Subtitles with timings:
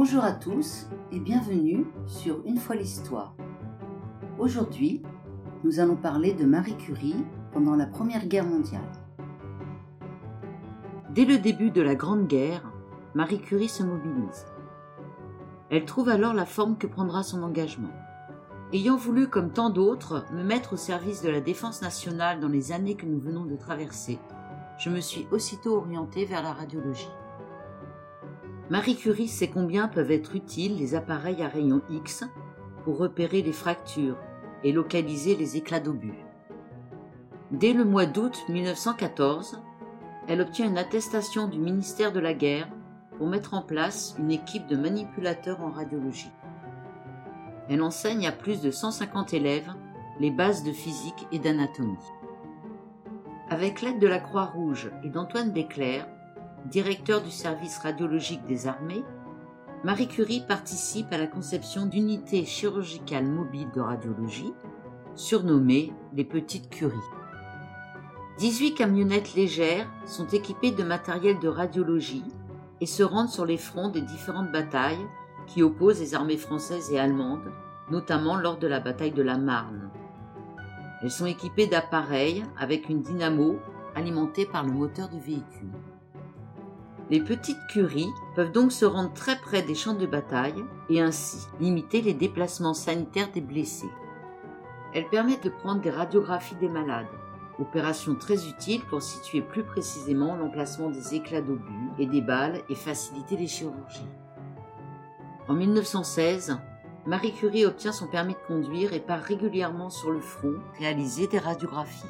[0.00, 3.34] Bonjour à tous et bienvenue sur Une fois l'histoire.
[4.38, 5.02] Aujourd'hui,
[5.64, 8.92] nous allons parler de Marie Curie pendant la Première Guerre mondiale.
[11.10, 12.62] Dès le début de la Grande Guerre,
[13.16, 14.46] Marie Curie se mobilise.
[15.68, 17.90] Elle trouve alors la forme que prendra son engagement.
[18.72, 22.70] Ayant voulu, comme tant d'autres, me mettre au service de la défense nationale dans les
[22.70, 24.20] années que nous venons de traverser,
[24.78, 27.10] je me suis aussitôt orientée vers la radiologie.
[28.70, 32.24] Marie Curie sait combien peuvent être utiles les appareils à rayons X
[32.84, 34.18] pour repérer les fractures
[34.62, 36.24] et localiser les éclats d'obus.
[37.50, 39.62] Dès le mois d'août 1914,
[40.26, 42.68] elle obtient une attestation du ministère de la Guerre
[43.16, 46.30] pour mettre en place une équipe de manipulateurs en radiologie.
[47.70, 49.72] Elle enseigne à plus de 150 élèves
[50.20, 51.96] les bases de physique et d'anatomie.
[53.48, 56.06] Avec l'aide de la Croix-Rouge et d'Antoine Béclair,
[56.68, 59.04] directeur du service radiologique des armées,
[59.84, 64.52] Marie Curie participe à la conception d'unités chirurgicales mobiles de radiologie,
[65.14, 66.96] surnommées les petites curies.
[68.38, 72.24] 18 camionnettes légères sont équipées de matériel de radiologie
[72.80, 75.06] et se rendent sur les fronts des différentes batailles
[75.46, 77.50] qui opposent les armées françaises et allemandes,
[77.90, 79.90] notamment lors de la bataille de la Marne.
[81.02, 83.58] Elles sont équipées d'appareils avec une dynamo
[83.94, 85.72] alimentée par le moteur du véhicule.
[87.10, 91.46] Les petites curies peuvent donc se rendre très près des champs de bataille et ainsi
[91.58, 93.90] limiter les déplacements sanitaires des blessés.
[94.92, 97.06] Elles permettent de prendre des radiographies des malades,
[97.58, 102.74] opération très utile pour situer plus précisément l'emplacement des éclats d'obus et des balles et
[102.74, 104.08] faciliter les chirurgies.
[105.48, 106.58] En 1916,
[107.06, 111.38] Marie Curie obtient son permis de conduire et part régulièrement sur le front réaliser des
[111.38, 112.04] radiographies.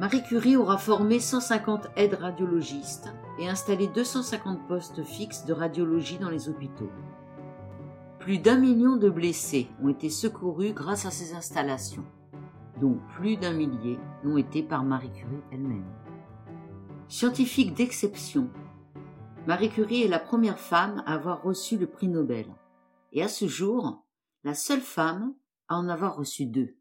[0.00, 6.30] Marie Curie aura formé 150 aides radiologistes et installé 250 postes fixes de radiologie dans
[6.30, 6.90] les hôpitaux.
[8.18, 12.04] Plus d'un million de blessés ont été secourus grâce à ces installations,
[12.80, 15.86] dont plus d'un millier l'ont été par Marie Curie elle-même.
[17.06, 18.50] Scientifique d'exception,
[19.46, 22.46] Marie Curie est la première femme à avoir reçu le prix Nobel,
[23.12, 24.04] et à ce jour,
[24.42, 25.34] la seule femme
[25.68, 26.74] à en avoir reçu deux.